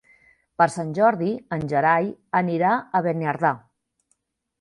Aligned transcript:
Per 0.59 0.65
Sant 0.75 0.93
Jordi 0.99 1.27
en 1.57 1.65
Gerai 1.73 2.09
anirà 2.39 2.71
a 2.79 3.03
Beniardà. 3.09 3.53